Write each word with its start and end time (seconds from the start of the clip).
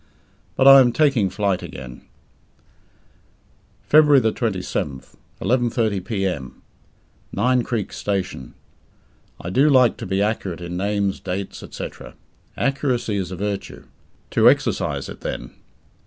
But 0.55 0.67
I 0.67 0.79
am 0.79 0.91
taking 0.93 1.29
flight 1.29 1.61
again. 1.61 2.01
February 3.83 4.19
27th, 4.19 5.13
11.30 5.39 6.03
p.m. 6.03 6.63
Nine 7.31 7.61
Creeks 7.63 7.97
Station. 7.97 8.55
I 9.39 9.51
do 9.51 9.69
like 9.69 9.97
to 9.97 10.07
be 10.07 10.19
accurate 10.19 10.59
in 10.59 10.75
names, 10.75 11.19
dates, 11.19 11.61
etc. 11.61 12.15
Accuracy 12.57 13.15
is 13.17 13.29
a 13.29 13.35
virtue. 13.35 13.85
To 14.31 14.49
exercise 14.49 15.07
it, 15.07 15.21
then. 15.21 15.51